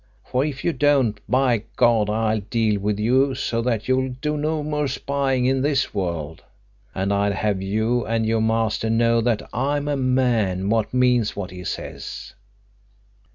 [0.25, 4.63] For if you don't, by God, I'll deal with you so that you'll do no
[4.63, 6.41] more spying in this world!
[6.95, 11.51] And I'd have you and your master know that I'm a man what means what
[11.51, 12.33] he says."